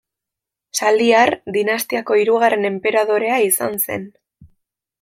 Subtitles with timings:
[0.77, 4.09] Saliar dinastiako hirugarren enperadorea izan zen.